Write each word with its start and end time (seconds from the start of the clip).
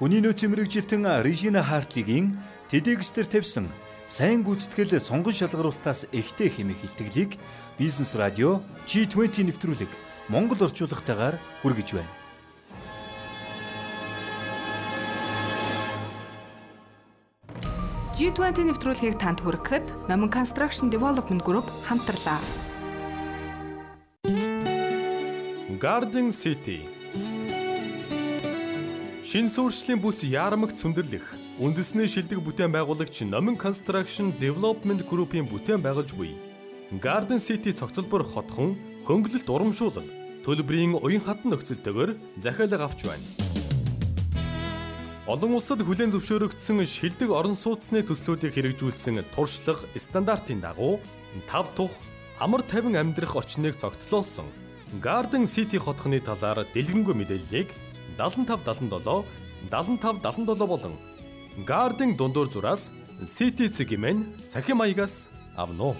Хүний 0.00 0.24
нөөцийн 0.24 0.56
мэрэгжилтэн 0.56 1.04
Режина 1.20 1.60
Хартлигийн 1.60 2.40
TEDx-дэр 2.72 3.28
тавьсан 3.28 3.68
сайн 4.08 4.40
гүйцэтгэл 4.48 4.96
сонгон 4.96 5.36
шалгаруултаас 5.36 6.08
эхтэй 6.08 6.48
хэмээх 6.48 6.88
илтгэлийг 6.88 7.36
Бизнес 7.76 8.16
радио 8.16 8.64
G20 8.88 9.52
нэвтрүүлэг 9.52 9.92
Монгол 10.32 10.64
орчуулгатайгаар 10.64 11.36
хүргэж 11.60 12.00
байна. 12.00 12.12
G20 18.16 18.72
нэвтрүүлгийг 18.72 19.20
танд 19.20 19.44
хүргэхэд 19.44 20.08
Номон 20.08 20.32
Construction 20.32 20.88
Development 20.88 21.44
Group 21.44 21.68
хамтарлаа. 21.84 22.40
Garden 25.76 26.32
City 26.32 26.99
Шин 29.30 29.46
сүршлийн 29.46 30.00
бүс 30.02 30.24
яармагт 30.26 30.80
сүндэрлэх 30.82 31.22
үндэсний 31.62 32.10
шилдэг 32.10 32.42
бүтээн 32.42 32.74
байгуулагч 32.74 33.22
Номин 33.22 33.54
Construction 33.54 34.34
Development 34.42 35.06
Group-ийн 35.06 35.46
бүтээн 35.46 35.78
байгуулж 35.78 36.18
буй 36.18 36.34
Garden 36.98 37.38
City 37.38 37.70
цогцлбор 37.70 38.26
хотхон 38.26 38.74
хөнгөлөлт 39.06 39.46
урамшуулал 39.46 40.08
төлбөрийн 40.42 40.98
уян 40.98 41.22
хатан 41.22 41.54
нөхцөлтэйгээр 41.54 42.42
захиалга 42.42 42.90
авч 42.90 43.06
байна. 43.06 43.22
Олон 45.30 45.54
улсад 45.62 45.86
хүлээн 45.86 46.10
зөвшөөрөгдсөн 46.10 46.82
шилдэг 46.82 47.30
орон 47.30 47.54
сууцны 47.54 48.02
төслүүдийг 48.02 48.50
хэрэгжүүлсэн 48.50 49.22
туршлага 49.30 49.86
стандартын 49.94 50.58
дагуу 50.58 50.98
тав 51.46 51.70
тух 51.78 51.94
амар 52.42 52.66
тавин 52.66 52.98
амьдрах 52.98 53.38
орчныг 53.38 53.78
цогцлоосон 53.78 54.50
Garden 54.98 55.46
City 55.46 55.78
хотхны 55.78 56.18
талаар 56.18 56.66
дэлгэнгүй 56.74 57.14
мэдээллийг 57.14 57.70
7577 58.20 59.24
7577 59.70 60.66
болон 60.66 60.92
Garden 61.66 62.16
дундуур 62.16 62.48
зураас 62.50 62.92
City 63.24 63.68
цэгмэн 63.68 64.26
цахим 64.48 64.76
маягаас 64.78 65.28
авно. 65.56 65.94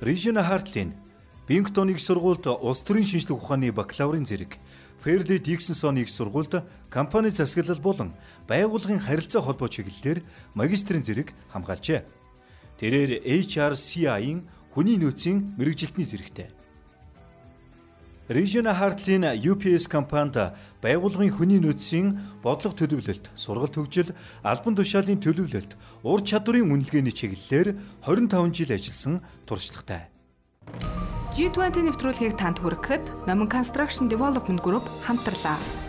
Рижина 0.00 0.42
Хартлин 0.44 0.94
Бингтон 1.48 1.90
их 1.90 2.00
сургуульд 2.00 2.46
улс 2.46 2.80
төрийн 2.80 3.06
шинжлэх 3.06 3.38
ухааны 3.38 3.72
бакалаврын 3.72 4.26
зэрэг, 4.26 4.56
Ферди 5.02 5.38
Диксенсон 5.38 5.98
их 5.98 6.08
сургуульд 6.08 6.64
компани 6.90 7.28
засаглал 7.28 7.78
болон 7.78 8.12
байгууллагын 8.48 9.00
харилцаа 9.00 9.42
холбоо 9.42 9.68
чиглэлээр 9.68 10.22
магистрийн 10.54 11.04
зэрэг 11.04 11.32
хамгаалжээ. 11.52 12.23
Тэрээр 12.80 13.22
HRCI-ийн 13.22 14.44
хүний 14.74 14.98
нөөцийн 14.98 15.54
мэрэгжилтний 15.54 16.06
зэрэгтэй. 16.06 16.50
Режина 18.28 18.72
Хартлин 18.72 19.28
UPS 19.36 19.84
компанид 19.84 20.56
байгууллагын 20.80 21.28
хүний 21.28 21.60
нөөцийн 21.60 22.40
бодлого 22.40 22.72
төлөвлөлт, 22.72 23.28
сургалт 23.36 23.76
хөгжил, 23.76 24.16
албан 24.40 24.74
тушаалын 24.74 25.20
төлөвлөлт, 25.20 25.76
ур 26.02 26.20
чадварын 26.24 26.72
үнэлгээний 26.72 27.12
чиглэлээр 27.12 27.76
25 28.00 28.56
жил 28.56 28.72
ажилласан 28.72 29.20
туршлагатай. 29.44 30.08
G20 31.36 31.84
нэвтрүүлгийг 31.84 32.40
танд 32.40 32.64
хүргэхэд 32.64 33.28
Номон 33.28 33.52
Construction 33.52 34.08
Development 34.08 34.64
Group 34.64 34.88
хамтарлаа. 35.04 35.83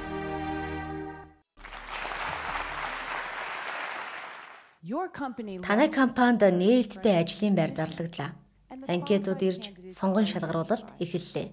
Танай 4.86 5.90
компанид 5.90 6.46
нээлттэй 6.46 7.18
ажлын 7.18 7.58
байр 7.58 7.74
зарлагдлаа. 7.74 8.38
Анкетууд 8.70 9.42
ирж 9.42 9.64
сонгон 9.90 10.30
шалгаруулалт 10.30 10.86
эхэллээ. 11.02 11.50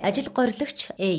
Ажил 0.00 0.28
горилогч 0.32 0.88
A. 0.96 1.10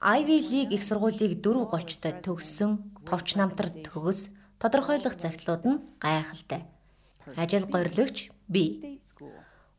Ivy 0.00 0.38
League 0.46 0.70
их 0.70 0.86
сургуулийг 0.86 1.42
дөрөв 1.42 1.74
голчтой 1.74 2.14
төгссөн 2.22 2.78
товч 3.02 3.34
намтар 3.34 3.74
төгс 3.82 4.30
тодорхойлох 4.62 5.18
загтлууд 5.18 5.62
нь 5.66 5.82
гайхалтай. 5.98 6.62
Ажил 7.34 7.66
горилогч 7.66 8.30
B. 8.46 8.56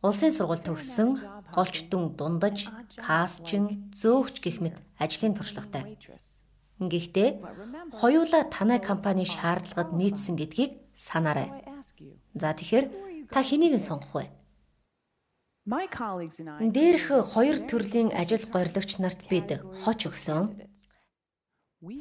Улсын 0.04 0.36
сургууль 0.36 0.60
төгссөн 0.68 1.16
голчтон 1.56 2.12
дундаж, 2.20 2.68
кастчин, 3.00 3.88
зөөгч 3.96 4.44
гэх 4.44 4.60
мэт 4.60 4.76
ажлын 5.00 5.32
туршлагатай. 5.32 5.96
Гэхдээ 6.82 7.30
хоёулаа 7.94 8.44
танай 8.50 8.80
компани 8.82 9.26
шаардлагад 9.26 9.94
нийцсэн 9.94 10.34
гэдгийг 10.34 10.82
санаарай. 10.98 11.50
За 12.34 12.58
тэгэхээр 12.58 12.86
та 13.30 13.46
хэнийг 13.46 13.78
нь 13.78 13.86
сонгох 13.86 14.14
вэ? 14.18 14.26
Дээрх 16.74 17.06
хоёр 17.34 17.58
төрлийн 17.70 18.10
ажил 18.18 18.42
горилогч 18.50 18.98
нарт 18.98 19.22
бид 19.30 19.62
хоч 19.86 20.10
өгсөн. 20.10 20.58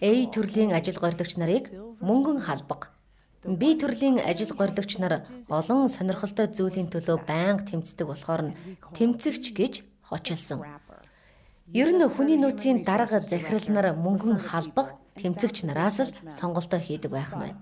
A 0.00 0.10
төрлийн 0.32 0.72
ажил 0.72 0.96
горилогч 0.96 1.36
нарыг 1.36 1.68
мөнгөн 2.00 2.40
халбаг. 2.40 2.96
B 3.44 3.76
төрлийн 3.76 4.16
ажил 4.20 4.56
горилогч 4.56 4.96
нар 4.96 5.28
олон 5.48 5.92
сонирхолтой 5.92 6.48
зүйлийн 6.48 6.88
төлөө 6.88 7.20
байнга 7.28 7.68
тэмцдэг 7.68 8.06
болохоор 8.08 8.42
нь 8.48 8.56
тэмцэгч 8.96 9.44
гэж 9.52 9.74
хочилсон. 10.08 10.64
Ер 11.70 11.94
нь 11.94 12.02
хүний 12.02 12.34
нөөцийн 12.34 12.82
дарга 12.82 13.22
захирал 13.22 13.66
нар 13.70 13.86
мөнгөн 13.94 14.38
халбах 14.42 14.98
тэмцэгч 15.14 15.62
нараас 15.62 16.02
л 16.02 16.14
сонголтоо 16.26 16.80
хийдэг 16.82 17.10
байх 17.14 17.30
нь 17.34 17.42
байна. 17.42 17.58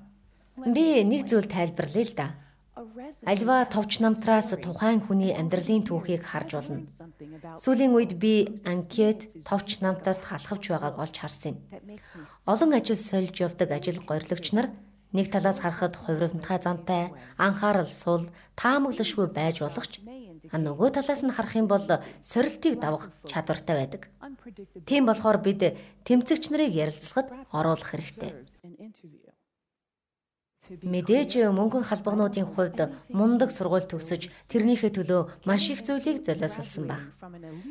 Би 0.74 1.04
нэг 1.04 1.28
зүйл 1.28 1.44
тайлбарлая 1.44 2.06
л 2.08 2.14
да. 2.16 2.28
Альва 3.28 3.66
товч 3.68 4.00
намтраас 4.00 4.48
тухайн 4.64 5.04
хүний 5.04 5.36
амьдралын 5.36 5.84
түүхийг 5.84 6.24
харж 6.24 6.50
болно. 6.56 6.88
Сүүлийн 7.60 7.92
үед 7.92 8.12
би 8.16 8.62
анкет 8.64 9.28
товч 9.44 9.84
намтарт 9.84 10.24
халахвч 10.24 10.64
байгааг 10.72 10.96
олж 11.04 11.16
харсан 11.18 11.58
юм. 11.58 11.58
Олон 12.46 12.72
ажил 12.72 12.96
сольж 12.96 13.34
явдаг 13.44 13.68
ажил 13.76 14.00
горилогч 14.08 14.56
нар 14.56 14.72
нэг 15.12 15.28
талаас 15.32 15.60
харахад 15.60 15.96
хувирамтгай 15.96 16.58
зантай, 16.62 17.12
анхаарал 17.36 17.88
сул, 17.88 18.28
таамаглашгүй 18.56 19.26
байж 19.32 19.60
болох 19.60 19.86
ч 19.88 20.00
А 20.52 20.56
нөгөө 20.56 20.88
талаас 20.94 21.22
нь 21.24 21.34
харах 21.34 21.54
юм 21.58 21.66
бол 21.66 21.84
сорилтыг 22.22 22.80
давах 22.80 23.10
чадвартай 23.26 23.74
байдаг. 23.76 24.02
Тийм 24.88 25.06
болохоор 25.06 25.38
бид 25.42 25.76
тэмцэгч 26.06 26.50
нарыг 26.50 26.72
ярилцлагад 26.72 27.28
оруулах 27.52 27.90
хэрэгтэй. 27.90 28.32
Мэдээж 30.68 31.48
мөнгөн 31.48 31.84
халбагнуудын 31.88 32.44
хувьд 32.44 32.78
мундаг 33.08 33.48
сургууль 33.48 33.88
төгсөж 33.88 34.28
тэрнийхээ 34.52 34.92
төлөө 34.92 35.48
маш 35.48 35.72
их 35.72 35.80
зүйлийг 35.80 36.20
золиослсон 36.28 36.84
баг. 36.92 37.02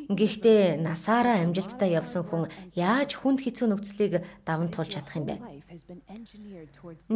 Гэхдээ 0.09 0.81
насаараа 0.81 1.45
амжилттай 1.45 1.93
явсан 1.93 2.25
хүн 2.25 2.49
яаж 2.73 3.21
хүнд 3.21 3.45
хэцүү 3.45 3.67
нөхцөлийг 3.69 4.25
даван 4.41 4.73
туулж 4.73 4.97
чадах 4.97 5.13
юм 5.13 5.25
бэ? 5.29 5.35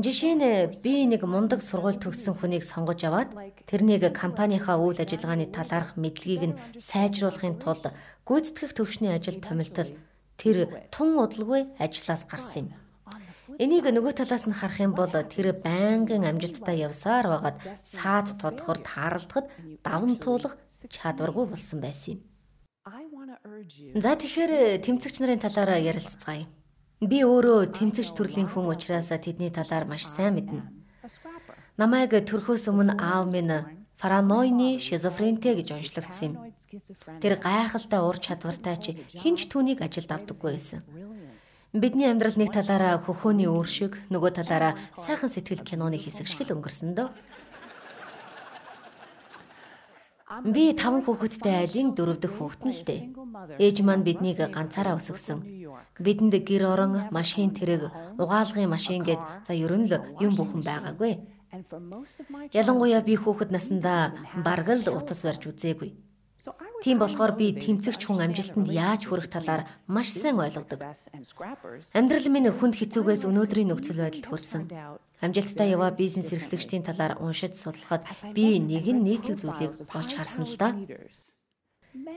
Жишээ 0.06 0.34
нь 0.38 0.46
би 0.86 0.94
нэг 1.10 1.26
мундаг 1.26 1.66
сургууль 1.66 1.98
төгссөн 1.98 2.38
хүнийг 2.38 2.62
сонгож 2.62 3.02
аваад 3.02 3.34
тэрнийг 3.66 4.14
компанийнхаа 4.14 4.78
үйл 4.78 5.02
ажиллагааны 5.02 5.50
талаарх 5.50 5.98
мэдлэгийг 5.98 6.44
нь 6.46 6.58
сайжруулахын 6.78 7.58
тулд 7.58 7.90
гүйцэтгэх 8.30 8.78
төвшний 8.78 9.10
ажил 9.10 9.42
томилтол 9.42 9.90
тэр 10.38 10.58
тун 10.94 11.18
удалгүй 11.18 11.74
ажиллаас 11.82 12.26
гарсан 12.30 12.70
юм. 12.70 12.81
Энийг 13.62 13.86
нөгөө 13.86 14.14
талаас 14.18 14.50
нь 14.50 14.58
харах 14.58 14.82
юм 14.82 14.98
бол 14.98 15.14
тэр 15.14 15.54
байнгын 15.54 16.26
амжилттай 16.26 16.82
явсаар 16.82 17.30
байгаад 17.30 17.58
саад 17.86 18.34
тодохор 18.42 18.82
тааралдахад 18.82 19.54
давн 19.86 20.18
туулах 20.18 20.58
чадваргүй 20.90 21.46
болсон 21.46 21.78
байсан 21.78 22.18
юм. 22.18 22.20
За 24.02 24.18
тэгэхээр 24.18 24.82
тэмцэгч 24.82 25.16
нарын 25.22 25.46
талаараа 25.46 25.78
ярилцгаая. 25.78 26.50
Би 27.06 27.22
өөрөө 27.22 27.70
тэмцэгч 27.78 28.18
төрлийн 28.18 28.50
хүн 28.50 28.66
учраас 28.74 29.14
тэдний 29.14 29.54
талаар 29.54 29.86
маш 29.86 30.10
сайн 30.10 30.42
мэднэ. 30.42 30.66
Намайг 31.78 32.18
төрхөөс 32.18 32.66
өмнө 32.66 32.98
аав 32.98 33.30
минь 33.30 33.78
параноины 34.02 34.82
шизофрентэй 34.82 35.54
гэж 35.62 35.78
онцлогдсон 35.78 36.26
юм. 36.34 36.36
Тэр 37.22 37.38
гайхалтай 37.38 38.02
ур 38.02 38.18
чадвартай 38.18 38.76
ч 38.82 38.86
хинч 39.22 39.46
түүнийг 39.46 39.86
ажилд 39.86 40.10
авдаггүй 40.10 40.58
байсан. 40.58 40.82
Бидний 41.72 42.12
амьдрал 42.12 42.36
нэг 42.36 42.52
талаараа 42.52 43.00
хөхөөний 43.00 43.48
өөр 43.48 43.64
шиг 43.64 43.96
нөгөө 44.12 44.44
талаараа 44.44 44.76
сайхан 45.00 45.32
сэтгэл 45.32 45.64
киноны 45.64 45.96
хэсэг 45.96 46.28
шиг 46.28 46.44
л 46.44 46.60
өнгөрсөн 46.60 47.00
дөө. 47.00 47.08
Би 50.52 50.76
таван 50.76 51.00
хүүхэдтэй 51.08 51.64
айлын 51.64 51.96
дөрөв 51.96 52.20
дэх 52.20 52.36
хүүхэд 52.36 52.62
нь 52.68 52.76
л 52.76 52.84
дээ. 52.84 53.02
Ээж 53.56 53.88
маань 53.88 54.04
биднийг 54.04 54.44
ганцаараа 54.52 55.00
өсгсөн. 55.00 55.40
Бидэнд 55.96 56.36
гэр 56.44 56.64
орон, 56.68 57.08
машин 57.08 57.56
тэрэг, 57.56 57.88
угаалгын 58.20 58.68
машин 58.68 59.08
гэд 59.08 59.24
за 59.48 59.56
ерөн 59.56 59.88
л 59.88 59.96
юм 60.20 60.36
бүхэн 60.36 60.68
байгаагүй. 60.68 61.24
Ялангуяа 62.52 63.00
би 63.00 63.16
хүүхэд 63.16 63.56
насндаа 63.56 64.12
бараг 64.44 64.76
л 64.76 64.92
утас 64.92 65.24
барьж 65.24 65.48
үзээгүй. 65.48 65.96
Тийм 66.82 66.98
болохоор 66.98 67.38
би 67.38 67.54
тэмцэгч 67.54 68.10
хүн 68.10 68.26
амжилтанд 68.26 68.66
яаж 68.74 69.06
хүрэх 69.06 69.30
талаар 69.30 69.70
маш 69.86 70.10
сайн 70.10 70.42
ойлгодог. 70.42 70.82
Амьдрал 71.94 72.28
минь 72.34 72.50
хүнд 72.50 72.76
хэцүүгээс 72.82 73.30
өнөөдрийн 73.30 73.70
нөхцөл 73.70 74.02
байдалд 74.02 74.26
хүрсэн. 74.26 74.64
Амжилттай 75.22 75.70
яваа 75.78 75.94
бизнес 75.94 76.34
эрхлэгчдийн 76.34 76.82
талаар 76.82 77.22
уншиж 77.22 77.54
судлахад 77.62 78.10
би 78.34 78.58
нэгэн 78.58 79.06
нийтлэг 79.06 79.38
зүйлийг 79.38 79.86
олж 79.94 80.12
харсан 80.18 80.50
л 80.50 80.58
да. 80.58 80.74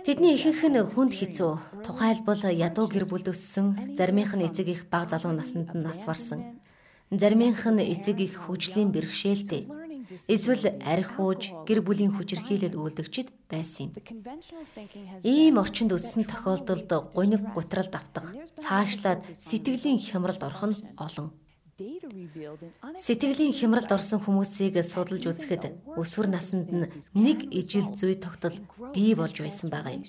Тэдний 0.09 0.41
ихэнх 0.41 0.63
нь 0.73 0.81
хүнд 0.81 1.13
хэцүү. 1.13 1.85
Тухайлбал 1.85 2.41
ядуу 2.49 2.89
гэр 2.89 3.05
бүл 3.05 3.29
өссөн, 3.29 3.99
заримынх 3.99 4.33
нь 4.33 4.47
эцэг 4.49 4.73
их 4.73 4.89
баг 4.89 5.13
залуу 5.13 5.37
наснд 5.37 5.69
нь 5.77 5.85
нас 5.85 6.01
барсан. 6.09 6.65
Заримынх 7.13 7.61
нь 7.69 7.85
эцэг 7.93 8.17
их 8.25 8.49
хөгжлийн 8.49 8.89
бэрхшээлтэй 8.89 9.84
эсвэл 10.29 10.65
арх 10.83 11.19
ууж 11.19 11.43
гэр 11.69 11.81
бүлийн 11.87 12.13
хүчирхийлэл 12.15 12.79
үйлдэгчд 12.79 13.29
байсан 13.51 13.89
юм. 13.89 13.93
Ийм 15.23 15.55
орчинд 15.63 15.93
өссөн 15.97 16.25
тохиолдолд 16.29 16.91
гуниг 17.15 17.43
гутралд 17.55 17.95
автах, 17.95 18.33
цаашлаад 18.63 19.21
сэтгэлийн 19.39 20.01
хямралд 20.01 20.43
орох 20.43 20.65
нь 20.71 20.77
олон. 20.97 21.29
Сэтгэлийн 21.75 23.51
хямралд 23.59 23.91
орсон 23.91 24.23
хүмүүсийг 24.23 24.79
судалж 24.87 25.25
үзэхэд 25.27 25.65
өсвөр 25.99 26.27
наснд 26.31 26.71
нь 26.71 26.87
нэг 27.19 27.51
ижил 27.51 27.91
зүй 27.99 28.15
тогтол 28.15 28.55
бий 28.95 29.19
болж 29.19 29.43
байсан 29.43 29.75
байгаа 29.75 29.99
юм. 29.99 30.07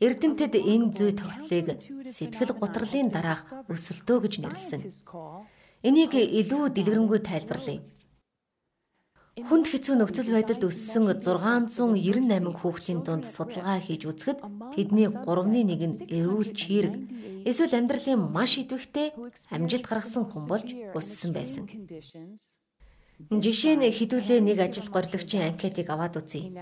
Эрдэмтэд 0.00 0.54
энэ 0.56 0.88
зүй 0.96 1.12
тогтлыг 1.12 1.66
сэтгэл 2.08 2.56
гутралын 2.56 3.12
дараах 3.12 3.42
өсөлтөө 3.68 4.18
гэж 4.24 4.34
нэрлсэн. 4.40 4.80
Энийг 5.84 6.12
илүү 6.14 6.72
дэлгэрэнгүй 6.72 7.20
тайлбарлая. 7.20 7.84
Хүнд 9.46 9.66
хэцүү 9.70 9.94
нөхцөл 10.02 10.34
байдалд 10.34 10.66
өссөн 10.66 11.06
698 11.22 12.58
хүүхдийн 12.58 13.00
дунд 13.06 13.24
судалгаа 13.28 13.78
хийж 13.78 14.02
үзэхэд 14.10 14.38
тэдний 14.74 15.06
3-ны 15.06 15.60
1 15.62 15.78
нь 15.86 15.96
эрүүл 16.10 16.50
чирэг 16.58 16.94
эсвэл 17.46 17.78
амьдралын 17.78 18.18
маш 18.34 18.58
идэвхтэй 18.58 19.14
амжилт 19.54 19.86
гаргасан 19.86 20.26
хүн 20.26 20.44
болж 20.50 20.66
өссөн 20.98 21.30
байсан. 21.36 21.64
Жишээ 23.18 23.74
нь 23.78 23.86
хідүүлээ 23.90 24.40
нэг 24.42 24.58
ажил 24.62 24.90
горилгочийн 24.94 25.54
анкетыг 25.54 25.90
аваад 25.90 26.18
үзье. 26.22 26.54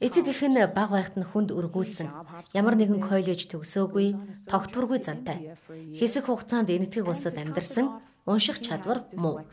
Эцэг 0.00 0.28
эх 0.32 0.40
нь 0.44 0.56
баг 0.72 0.88
байхад 0.92 1.16
нь 1.20 1.28
хүнд 1.28 1.52
өргүүлсэн. 1.52 2.08
Ямар 2.56 2.76
нэгэн 2.80 3.04
коллеж 3.04 3.48
төгсөөгүй, 3.52 4.48
тогтворгүй 4.48 5.00
зантай. 5.04 5.56
Хэсэг 5.68 6.24
хугацаанд 6.24 6.72
энэтхэг 6.72 7.04
улсад 7.04 7.36
амьдарсан, 7.36 8.00
унших 8.24 8.64
чадвар 8.64 9.04
муу. 9.12 9.44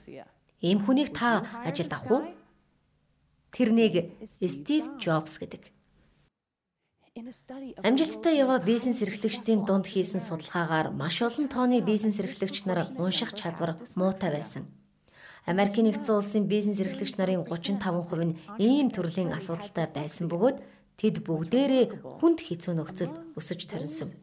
Ийм 0.63 0.79
хүнийг 0.79 1.11
та 1.11 1.43
ажилд 1.67 1.91
авах 1.91 2.11
уу? 2.11 2.21
Тэрнийг 3.51 4.15
Стив 4.39 4.83
Джобс 4.99 5.37
гэдэг. 5.39 5.71
Амжилттай 7.83 8.39
яваа 8.39 8.63
бизнес 8.63 9.03
эрхлэгчдийн 9.03 9.67
дунд 9.67 9.85
хийсэн 9.91 10.23
судалгаагаар 10.23 10.95
маш 10.95 11.19
олон 11.19 11.51
тооны 11.51 11.83
бизнес 11.83 12.17
эрхлэгч 12.23 12.63
нар 12.63 12.87
унших 12.95 13.35
чадвар 13.35 13.75
муутай 13.99 14.31
байсан. 14.31 14.63
Америкийн 15.45 15.91
нэгдсэн 15.91 16.15
улсын 16.15 16.47
бизнес 16.47 16.79
эрхлэгч 16.79 17.19
нарын 17.19 17.43
35% 17.43 18.23
нь 18.23 18.37
ийм 18.55 18.87
төрлийн 18.95 19.35
асуудалтай 19.35 19.91
байсан 19.91 20.31
бөгөөд 20.31 20.57
тэд 20.95 21.15
бүгдээрээ 21.27 21.85
хүнд 22.21 22.39
хэцүү 22.47 22.73
нөхцөлд 22.79 23.15
өсөж 23.35 23.59
торинсон. 23.67 24.15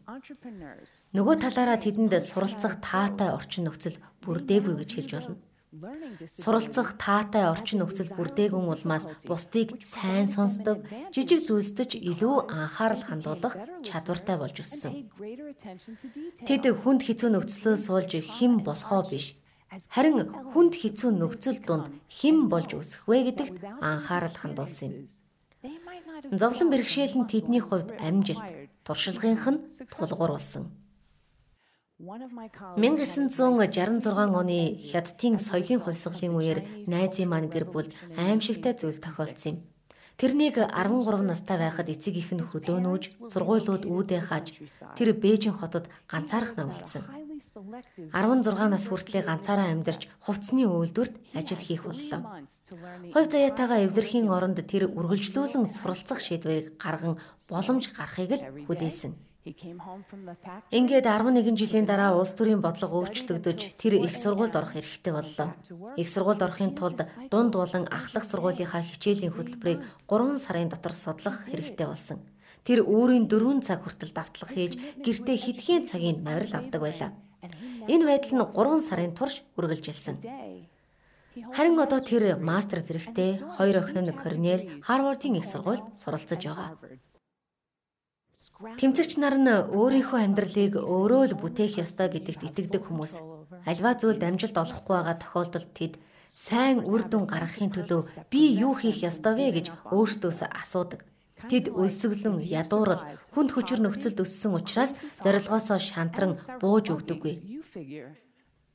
Нөгөө 1.13 1.37
талаараа 1.45 1.77
тэдэнд 1.77 2.15
суралцах 2.25 2.81
таатай 2.81 3.35
орчин 3.37 3.69
нөхцөл 3.69 4.01
бүрдээгүй 4.25 4.75
гэж 4.81 4.91
хэлж 4.95 5.11
болно. 5.13 5.37
Суралцах 5.69 6.97
таатай 6.97 7.45
орчин 7.53 7.85
нөхцөл 7.85 8.09
бүрдээгүн 8.17 8.73
улмаас 8.73 9.05
бусдыг 9.29 9.77
сайн 9.85 10.25
сонсдог, 10.25 10.81
жижиг 11.13 11.45
зүйлсдэж 11.45 12.01
илүү 12.11 12.49
анхаарал 12.49 13.05
хандуулах 13.05 13.55
чадвартай 13.85 14.37
болж 14.41 14.57
өссөн. 14.65 15.13
Тэд 16.49 16.65
хүнд 16.73 17.05
хэцүү 17.05 17.29
нөхцлөөс 17.37 17.85
суулж 17.85 18.13
хэн 18.17 18.65
болохоо 18.65 19.03
биш. 19.13 19.37
Харин 19.93 20.33
хүнд 20.57 20.75
хэцүү 20.81 21.11
нөхцөл 21.13 21.61
донд 21.61 21.93
хэн 22.09 22.49
болж 22.49 22.73
өсөх 22.73 23.05
вэ 23.05 23.29
гэдэгт 23.29 23.61
анхаарал 23.85 24.37
хандуулсан 24.41 24.89
юм. 24.89 25.05
Зовлон 26.33 26.73
бэрхшээл 26.73 27.21
нь 27.21 27.29
тэдний 27.29 27.61
хувьд 27.61 27.93
амжилт, 28.01 28.73
туршлагынх 28.89 29.45
нь 29.53 29.61
тулгуур 29.93 30.33
болсон. 30.41 30.73
1966 31.99 34.15
оны 34.15 34.79
Хятадын 34.79 35.43
соёлын 35.43 35.83
хувьсгалын 35.83 36.31
үеэр 36.39 36.87
найзын 36.87 37.27
маань 37.27 37.51
гэр 37.51 37.67
бүл 37.67 37.91
аимшигтай 38.15 38.79
зүйл 38.79 39.03
тохиолдсон 39.03 39.59
юм. 39.59 39.67
Тэрнийг 40.15 40.63
13 40.63 41.27
настай 41.27 41.59
байхад 41.59 41.91
эцэг 41.91 42.15
их 42.15 42.31
нь 42.31 42.47
хөдөөнүүж, 42.47 43.35
сургуулиуд 43.35 43.83
үүдээ 43.83 44.31
хааж 44.31 44.63
тэр 44.95 45.19
Бээжин 45.19 45.59
хотод 45.59 45.91
ганцаарх 46.07 46.55
навлцсан. 46.55 47.03
16 48.15 48.71
нас 48.71 48.87
хүртлээр 48.87 49.27
ганцаараа 49.27 49.75
амьдарч 49.75 50.07
хувцсны 50.23 50.71
үйлдвэрт 50.71 51.19
ажил 51.35 51.59
хийх 51.59 51.83
боллоо. 51.83 52.47
Хувь 53.11 53.27
заяатайгаа 53.27 53.91
эвлэрхийн 53.91 54.31
оронд 54.31 54.63
тэр 54.71 54.87
үргэлжлүүлэн 54.87 55.67
суралцах 55.67 56.23
шийдвэрийг 56.23 56.79
гарган 56.79 57.19
боломж 57.51 57.91
гарахыг 57.91 58.39
л 58.39 58.47
хүлээсэн. 58.71 59.19
Ингээд 60.71 61.07
11 61.07 61.57
жилийн 61.57 61.87
дараа 61.87 62.17
улс 62.17 62.33
төрийн 62.37 62.61
бодлого 62.61 63.05
өөрчлөгдөж 63.05 63.79
тэр 63.81 63.95
их 64.03 64.17
сургуульд 64.17 64.55
орох 64.57 64.77
эрхтэй 64.77 65.13
боллоо. 65.13 65.55
Их 65.97 66.09
сургуульд 66.09 66.43
орохын 66.43 66.75
тулд 66.77 67.01
дунд 67.31 67.53
болон 67.55 67.85
ахлах 67.89 68.25
сургуулийнхаа 68.29 68.83
хичээлийн 68.85 69.33
хөтөлбөрийг 69.33 69.81
3 70.09 70.39
сарын 70.45 70.69
дотор 70.69 70.93
судлах 70.93 71.49
хэрэгтэй 71.49 71.87
болсон. 71.89 72.19
Тэр 72.67 72.85
өөрийн 72.85 73.29
4 73.29 73.65
цаг 73.65 73.85
хүртэл 73.85 74.13
давтлах 74.13 74.53
хийж 74.53 74.77
гэртээ 75.05 75.37
хэдхэн 75.41 75.89
цагийн 75.89 76.19
нойрол 76.27 76.55
авдаг 76.59 76.81
байлаа. 76.83 77.11
Энэ 77.89 78.05
байдал 78.05 78.35
нь 78.37 78.45
3 78.53 78.89
сарын 78.89 79.13
турш 79.17 79.41
үргэлжилсэн. 79.57 80.17
Харин 81.55 81.79
одоо 81.79 82.01
тэр 82.03 82.37
мастер 82.37 82.81
зэрэгтэй 82.83 83.31
хоёр 83.57 83.77
охин 83.81 84.05
нь 84.05 84.19
Корнел 84.21 84.61
Харвардын 84.83 85.39
их 85.39 85.47
сургуульд 85.47 85.85
суралцж 85.95 86.35
байгаа. 86.35 86.75
Тэмцэгч 88.59 89.23
нар 89.23 89.39
нь 89.39 89.55
өөрийнхөө 89.71 90.19
амьдралыг 90.27 90.83
өөрөө 90.83 91.23
л 91.31 91.39
бүтээх 91.39 91.79
ёстой 91.79 92.11
гэдэгт 92.11 92.43
итгэдэг 92.43 92.83
хүмүүс. 92.91 93.23
Альва 93.71 93.95
зүйлд 93.95 94.19
амжилт 94.19 94.59
олохгүй 94.59 94.95
байгаа 94.99 95.17
тохиолдолд 95.23 95.71
тэд 95.79 95.95
сайн 96.35 96.83
үр 96.83 97.07
дүн 97.07 97.31
гаргахын 97.31 97.71
төлөө 97.71 98.27
би 98.27 98.59
юу 98.59 98.75
хийх 98.75 99.07
ёстой 99.07 99.39
вэ 99.39 99.63
гэж 99.63 99.67
өөрсдөөсөө 99.95 100.51
асуудаг. 100.59 101.07
Тэд 101.47 101.71
өлсгөлэн 101.71 102.43
ядуурл 102.43 102.99
хүнд 103.31 103.51
хүчээр 103.55 103.79
нөхцөлд 103.79 104.27
өссөн 104.27 104.59
учраас 104.59 104.99
зорилгоосоо 105.23 105.79
шантран 105.79 106.35
бууж 106.59 106.91
өгдөггүй. 106.91 107.35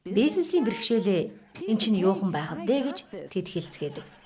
Бизнесийн 0.07 0.63
бэрхшээлээ 0.63 1.21
эн 1.67 1.75
чинь 1.75 1.99
юухан 1.99 2.31
байх 2.31 2.55
вэ 2.55 2.87
гэж 2.87 2.97
тэд 3.35 3.47
хэлцгээдэг. 3.51 4.22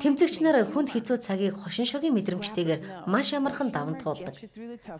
Тэмцэгч 0.00 0.36
нар 0.42 0.56
хүнд 0.72 0.88
хэцүү 0.92 1.16
цагийг 1.26 1.54
хошин 1.60 1.86
шогийн 1.88 2.16
мэдрэмжтэйгээр 2.16 2.80
маш 3.12 3.28
амархан 3.34 3.68
даван 3.70 3.96
туулдаг. 4.02 4.34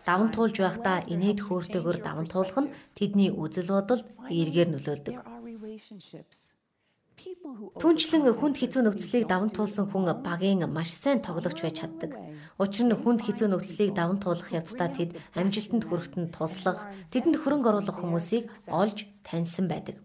Даван 0.07 0.29
туулж 0.35 0.55
байхдаа 0.61 1.03
инээд 1.13 1.39
хөөртэйгээр 1.43 1.99
даван 2.03 2.27
туулах 2.29 2.59
нь 2.63 2.73
тэдний 2.97 3.29
үзэл 3.33 3.69
бодолд 3.73 4.05
эргээр 4.29 4.69
нөлөөлдөг. 4.71 5.15
Түнчлэн 7.79 8.27
хүнд 8.35 8.57
хэцүү 8.59 8.81
нөхцөлийг 8.83 9.25
даван 9.31 9.51
туулсан 9.53 9.87
хүн 9.87 10.11
багийн 10.19 10.67
маш 10.67 10.91
сайн 10.91 11.23
тоглогч 11.23 11.63
байж 11.63 11.75
чаддаг. 11.79 12.11
Учир 12.59 12.85
нь 12.87 12.95
хүнд 12.95 13.23
хэцүү 13.23 13.47
нөхцөлийг 13.49 13.95
даван 13.95 14.19
туулах 14.19 14.51
явцдаа 14.51 14.91
тэд 14.91 15.15
амжилтанд 15.31 15.83
хүрэхэд 15.87 16.35
туслах, 16.35 16.91
тэдэнд 17.15 17.39
хөрөнгө 17.39 17.69
оруулах 17.71 17.97
хүмүүсийг 18.03 18.51
олж 18.67 19.07
таньсан 19.23 19.65
байдаг. 19.71 19.95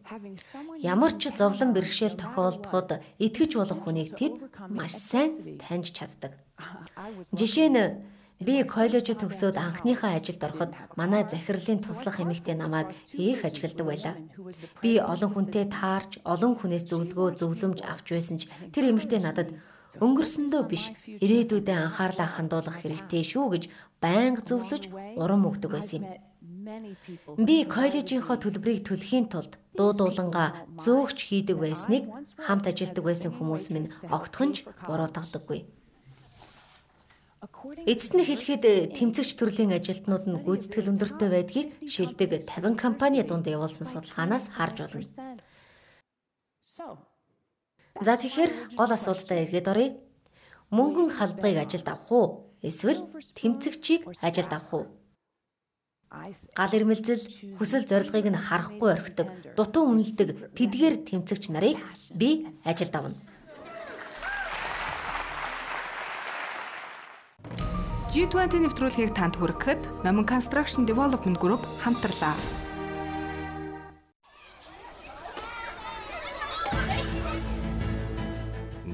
Ямар 0.78 1.12
ч 1.18 1.34
зовлон 1.34 1.74
бэрхшээл 1.74 2.14
тохиолдоход 2.14 3.02
итгэж 3.18 3.50
болох 3.58 3.80
хүнийг 3.82 4.14
тэд 4.14 4.34
маш 4.70 4.94
сайн 4.94 5.58
таньж 5.58 5.90
чаддаг. 5.90 6.38
Жишээ 7.38 7.68
нь 7.74 7.80
Би 8.40 8.64
коллежид 8.64 9.20
төгсөөд 9.20 9.56
анхныхаа 9.60 10.16
ажилд 10.16 10.40
ороход 10.40 10.72
манай 10.96 11.28
захирлын 11.28 11.84
туслах 11.84 12.24
эмэгтэй 12.24 12.56
намайг 12.56 12.88
их 13.12 13.44
ажигладаг 13.44 13.86
байлаа. 13.86 14.14
Би 14.80 14.96
олон 14.96 15.30
хүнтэй 15.36 15.68
таарч, 15.68 16.24
олон 16.24 16.56
хүнээс 16.56 16.88
зөвлөгөө, 16.88 17.36
зөвлөмж 17.36 17.84
авч 17.84 18.06
байсан 18.16 18.36
ч 18.40 18.48
тэр 18.72 18.96
эмэгтэй 18.96 19.20
надад 19.20 19.52
өнгөрсөндөө 20.00 20.62
биш, 20.72 20.88
ирээдүйдээ 21.04 21.76
анхаарлаа 21.84 22.28
хандуулах 22.32 22.80
хэрэгтэй 22.80 23.22
шүү 23.28 23.46
гэж 23.52 23.64
байнга 24.00 24.40
зөвлөж 24.48 24.88
урам 25.20 25.44
өгдөг 25.44 25.70
байсан 25.76 26.00
юм. 26.00 26.04
Би 27.44 27.56
коллежийнхоо 27.68 28.36
төлбөрийг 28.40 28.88
төлөхийн 28.88 29.26
тулд 29.28 29.60
дуудуулангаа 29.76 30.48
зөөгч 30.80 31.18
хийдэг 31.28 31.56
байсныг 31.60 32.04
хамт 32.40 32.64
ажилладаг 32.70 33.04
байсан 33.04 33.30
хүмүүс 33.36 33.64
минь 33.68 33.92
огтхонч 34.08 34.64
буруутгадаггүй. 34.88 35.60
Эцэст 37.88 38.12
нь 38.16 38.26
хэлэхэд 38.28 38.64
тэмцэгч 38.96 39.30
төрлийн 39.40 39.72
ажилтнууд 39.72 40.24
нь 40.28 40.42
гүйцэтгэл 40.44 40.90
өндөртэй 40.92 41.28
байдгийг 41.32 41.68
шилдэг 41.88 42.44
50 42.44 42.76
компани 42.76 43.24
дунд 43.24 43.48
явуулсан 43.48 43.88
судалгаанаас 43.88 44.44
харж 44.52 44.76
болно. 44.84 45.08
За 48.04 48.12
тэгэхээр 48.20 48.76
гол 48.76 48.92
асуултаа 48.92 49.38
эргээд 49.44 49.70
оръё. 49.72 49.96
Мөнгөн 50.76 51.08
халбыг 51.16 51.56
ажилд 51.64 51.88
авах 51.88 52.12
уу? 52.12 52.50
эсвэл 52.62 53.00
тэмцэгчийг 53.36 54.02
ажилд 54.20 54.52
авах 54.52 54.72
уу? 54.74 54.84
Гал 56.58 56.72
ирмэлзэл 56.76 57.22
хүсэл 57.56 57.88
зорилгыг 57.88 58.26
нь 58.30 58.42
харахгүй 58.46 58.90
орхидог, 58.92 59.28
дутуу 59.56 59.84
үнэлдэг 59.94 60.28
тэдгээр 60.58 60.94
тэмцэгч 61.08 61.44
нарыг 61.54 61.78
би 62.12 62.50
ажилд 62.66 62.94
авна. 62.98 63.16
G20 68.10 68.66
нэвтрүүлгийг 68.66 69.14
танд 69.14 69.38
хүргэхэд 69.38 70.02
Номон 70.02 70.26
Construction 70.26 70.82
Development 70.82 71.38
Group 71.38 71.62
хамтарлаа. 71.78 72.34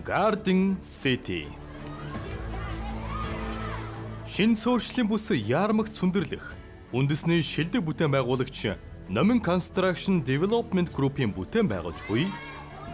Garden 0.04 0.76
City 0.84 1.48
Шин 4.28 4.52
суурьшлийн 4.52 5.08
бүс 5.08 5.32
яармагт 5.32 5.96
сүндэрлэх 5.96 6.52
үндэсний 6.92 7.40
шилдэг 7.40 7.88
бүтээн 7.88 8.12
байгуулагч 8.12 8.76
Номин 9.08 9.40
Construction 9.40 10.20
Development 10.20 10.92
Group-ийн 10.92 11.32
бүтээн 11.32 11.72
байгуулж 11.72 12.04
буй 12.04 12.28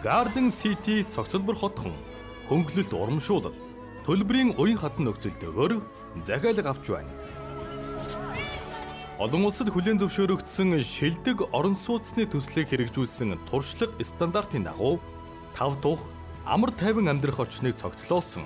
Garden 0.06 0.54
City 0.54 1.02
цогцлбор 1.02 1.58
хотхон 1.58 1.90
хөнгөлөлт 2.46 2.94
урамшуулал 2.94 3.71
төлбөрийн 4.06 4.54
уян 4.58 4.78
хатан 4.78 5.06
нөхцөлтөөр 5.06 5.78
захиалга 6.26 6.70
авч 6.70 6.90
байна. 6.90 7.12
Олон 9.22 9.46
улсад 9.46 9.70
хүлээн 9.70 10.00
зөвшөөрөгдсөн 10.02 10.82
шилдэг 10.82 11.54
орон 11.54 11.76
сууцны 11.78 12.26
төслийг 12.26 12.72
хэрэгжүүлсэн 12.72 13.38
туршлага 13.46 14.02
стандартын 14.02 14.66
дагуу 14.66 14.98
тав 15.54 15.78
тух 15.78 16.02
амар 16.42 16.74
тайван 16.74 17.06
амьдрах 17.06 17.38
орчныг 17.38 17.78
цогцлоосон 17.78 18.42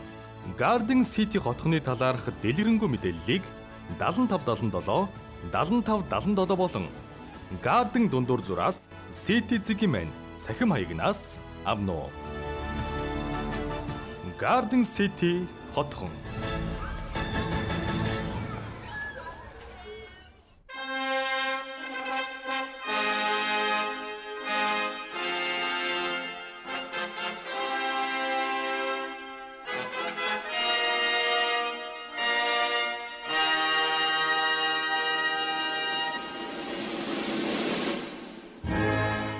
Garden 0.58 1.02
City 1.02 1.40
хотхны 1.40 1.80
талаарх 1.80 2.28
дэлгэрэнгүй 2.42 2.88
мэдээллийг 2.92 3.42
7577 3.98 5.08
7577 5.48 6.56
болон 6.56 6.86
Garden 7.64 8.10
дундуур 8.10 8.44
зураас 8.44 8.88
City 9.10 9.56
Ziggy-мен 9.56 10.10
цахим 10.36 10.70
хаягнаас 10.70 11.40
авно. 11.64 12.10
Garden 14.38 14.84
City 14.84 15.48
хотхон 15.72 16.10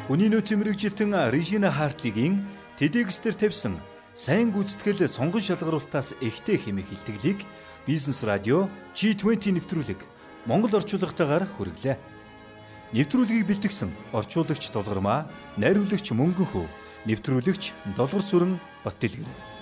Хүний 0.06 0.30
нөөц 0.32 0.56
мэрэгжилтэн 0.56 1.12
Режина 1.28 1.68
Хартлигийн 1.68 2.48
TEDx-дэр 2.80 3.36
тавьсан 3.36 3.76
сайн 4.16 4.48
гүйцэтгэл 4.48 5.04
сонгон 5.12 5.44
шалгаруултаас 5.44 6.16
эхтэй 6.24 6.56
хэмээх 6.56 6.88
илтгэлийг 6.88 7.44
Бизнес 7.84 8.24
радио 8.24 8.64
G20 8.96 9.60
нэвтрүүлэг 9.60 10.00
Монгол 10.48 10.72
орчуулгатаагаар 10.80 11.44
хүргэлээ. 11.44 12.00
Нэвтрүүлгийг 12.96 13.44
бэлтгэсэн 13.44 13.92
орчуулагч 14.16 14.72
Дулгармаа, 14.72 15.28
найруулагч 15.60 16.16
Мөнгөнхөө, 16.16 16.66
нэвтрүүлэгч 17.12 17.76
Долгор 17.92 18.24
сүрэн 18.24 18.56
Баттэлгэр. 18.88 19.55